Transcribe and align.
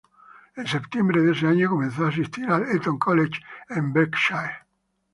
En 0.55 0.65
septiembre 0.65 1.21
de 1.21 1.31
ese 1.33 1.45
año, 1.45 1.69
comenzó 1.69 2.05
a 2.05 2.09
asistir 2.09 2.49
al 2.49 2.63
Eton 2.75 2.97
College 2.97 3.39
en 3.69 3.93
Berkshire. 3.93 4.65